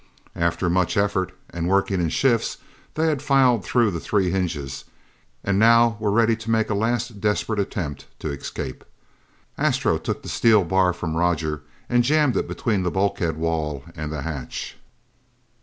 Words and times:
After 0.35 0.67
much 0.67 0.97
effort, 0.97 1.31
and 1.51 1.67
working 1.67 2.01
in 2.01 2.09
shifts, 2.09 2.57
they 2.95 3.05
had 3.05 3.21
filed 3.21 3.63
through 3.63 3.91
the 3.91 3.99
three 3.99 4.31
hinges, 4.31 4.85
and 5.43 5.59
now 5.59 5.95
were 5.99 6.09
ready 6.09 6.35
to 6.37 6.49
make 6.49 6.71
a 6.71 6.73
last 6.73 7.21
desperate 7.21 7.59
attempt 7.59 8.07
to 8.17 8.31
escape. 8.31 8.83
Astro 9.59 9.99
took 9.99 10.23
the 10.23 10.27
steel 10.27 10.63
bar 10.63 10.91
from 10.91 11.15
Roger 11.15 11.61
and 11.87 12.03
jammed 12.03 12.35
it 12.35 12.47
between 12.47 12.81
the 12.81 12.89
bulkhead 12.89 13.37
wall 13.37 13.83
and 13.95 14.11
the 14.11 14.23
hatch. 14.23 14.75